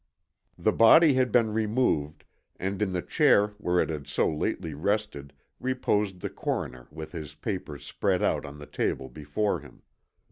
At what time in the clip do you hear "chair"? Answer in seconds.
3.03-3.49